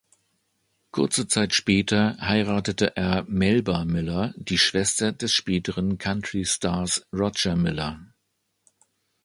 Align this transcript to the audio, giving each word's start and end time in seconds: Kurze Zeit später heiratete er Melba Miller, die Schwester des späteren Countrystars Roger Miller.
Kurze 0.89 1.27
Zeit 1.27 1.53
später 1.53 2.17
heiratete 2.19 2.95
er 2.97 3.23
Melba 3.27 3.85
Miller, 3.85 4.33
die 4.35 4.57
Schwester 4.57 5.11
des 5.11 5.31
späteren 5.31 5.99
Countrystars 5.99 7.05
Roger 7.13 7.55
Miller. 7.55 7.99